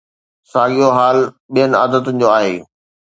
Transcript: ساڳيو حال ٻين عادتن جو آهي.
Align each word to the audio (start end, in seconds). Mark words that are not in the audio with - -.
ساڳيو 0.51 0.87
حال 0.97 1.17
ٻين 1.53 1.71
عادتن 1.79 2.15
جو 2.21 2.27
آهي. 2.37 2.55